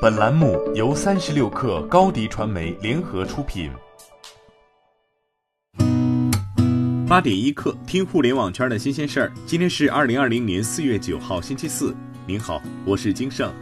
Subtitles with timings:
[0.00, 3.70] 本栏目由三十六氪高低传媒联合出品。
[7.06, 9.32] 八点一刻，听互联网圈的新鲜事儿。
[9.44, 11.94] 今天是二零二零年四月九号，星期四。
[12.26, 13.52] 您好，我是金盛。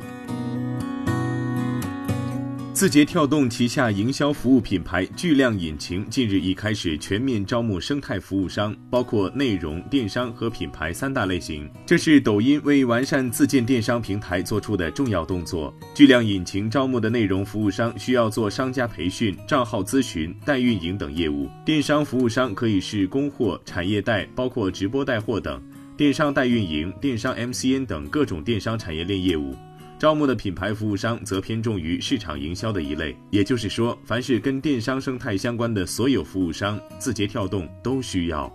[2.79, 11.69] 字节跳动旗下营销服务品牌巨量引擎近日已开始全面招募生态服务商，包括内容、电商和品牌三大类型。
[11.85, 15.75] 这是抖音为完善自建电商平台做出的重要动作。
[15.93, 25.61] 巨量引擎招募的内容服务商需要做商家培训、账号咨询、代运营等业务；电商服务商可以是供货、产业带，包括直播带货等；
[25.97, 29.53] 电商代运营、电商 MCN 等各种电商产业链业务。
[29.99, 38.53] 招募的品牌服务商则偏重于市场营销的一类，也就是说，凡是跟电商生态相关的所有服务商，字节跳动都需要。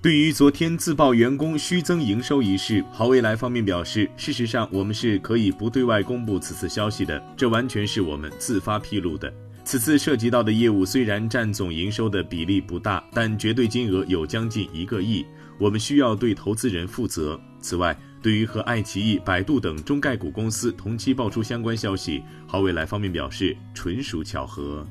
[0.00, 9.32] 对于昨天自曝员工虚增营收一事，好未来方面表示，事实上我们是可以不对外公布此次消息的，这完全是我们自发披露的。
[9.64, 15.24] 此次涉及到的业务虽然占总营收的比例不大，但绝对金额有将近一个亿，
[15.56, 17.40] 我们需要对投资人负责。
[17.60, 24.86] 此外，对于和爱奇艺、百度等中概股公司同期爆出相关消息，好未来方面表示纯属巧合。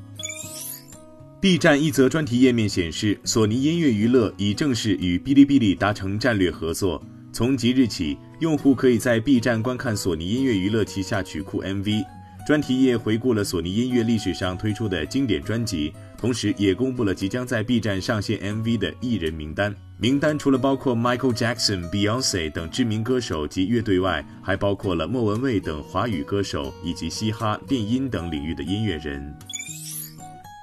[1.40, 12.04] B 站一则专题页面显示，索尼音乐娱乐已正式与哔哩哔哩达成战略合作，从即日起，用户可以在 B 站观看索尼音乐娱乐旗下曲库 MV。
[12.44, 19.72] 专题页回顾了索尼音乐历史上推出的经典专辑，同时也公布了即将在 B 站上线 MV 的艺人名单。
[19.96, 29.32] 名单除了包括 Michael Jackson、Beyonce 等知名歌手及乐队外，还包括了莫文蔚等华语歌手以及嘻哈、电音等领域的音乐人。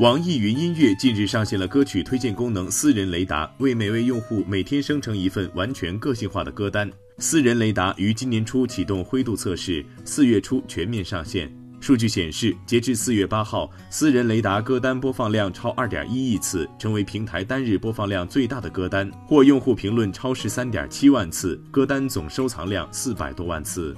[0.02, 6.92] 网易云音乐近日上线了歌曲推荐功能“私人雷达”，为每位用户每天生成一份完全个性化的歌单。
[7.18, 11.50] 私人雷达于今年初启动灰度测试，四月初全面上线。
[11.82, 23.96] 数据显示，截至四月八号，私人雷达歌单播放量超二点一亿次，成为平台单日播放量最大的歌单，或用户评论超十三点七万次，歌单总收藏量四百多万次。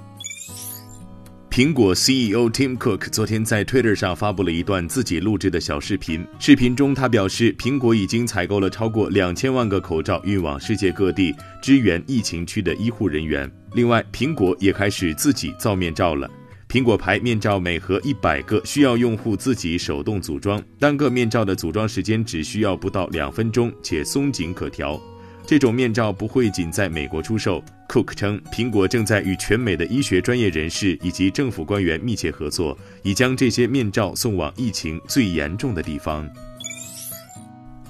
[1.50, 13.50] 苹果 CEO Tim Cook 昨天在 Twitter 上发布了一段自己录制的小视频，视频中他表示，苹果已经采购了超过两千万个口罩，运往世界各地支援疫情区的医护人员。
[13.74, 16.30] 另外，苹果也开始自己造面罩了。
[16.72, 24.98] 苹果牌面罩每盒一百个，需要用户自己手动组装，单个面罩的组装时间只需要不到两分钟，且松紧可调。
[25.46, 27.62] 这种面罩不会仅在美国出售。
[27.90, 36.26] Cook 称，苹果正在与全美的医学专业人士以及政府官员密切合作，已将这些面罩送往疫情最严重的地方。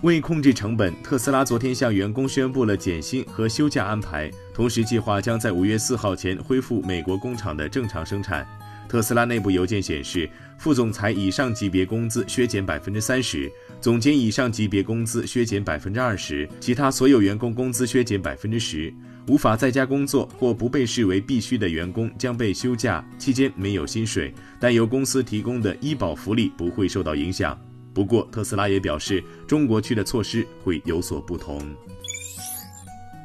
[0.01, 8.45] 为控制成本，特斯拉昨天向员工宣布了减薪和休假安排，同时计划将在五月四号前恢复美国工厂的正常生产。
[8.93, 18.93] 特斯拉内部邮件显示，副总裁以上级别工资削减百分之三十，总监以上级别工资削减百分之二十，其他所有员工工资削减百分之十。
[19.29, 27.59] 无法在家工作或不被视为必须的员工将被休假，期间没有薪水，但由公司提供的医保福利不会受到影响。
[27.95, 31.75] 不过，特斯拉也表示，中国区的措施会有所不同。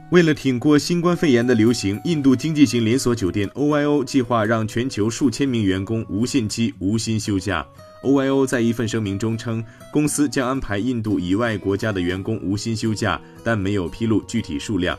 [0.10, 7.66] 为了挺过新冠肺炎的流行，印度经济型连锁酒店 OYO 计划让全球数千名员工无限期无薪休假。
[8.04, 14.98] OYO 在一份声明中称，公司将安排印度以外国家的员工无薪休假，但没有披露具体数量。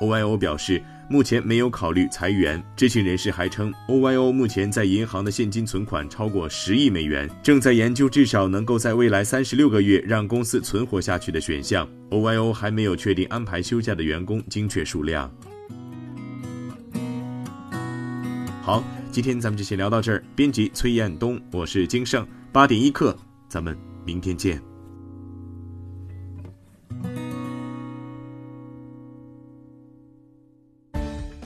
[0.00, 0.82] OYO 表示。
[1.10, 2.62] 目前没有考虑裁员。
[2.76, 11.88] 知情人士还称，OYO 目前在银行的现金存款超过十亿美元，正在研究至少能够在未来三十六个月让公司存活下去的选项。
[12.10, 15.28] OYO 还没有确定安排休假的员工精确数量。
[18.62, 20.22] 好，今天咱们就先聊到这儿。
[20.36, 24.69] 编辑崔彦东，我是金盛，八点一刻，咱们明天见。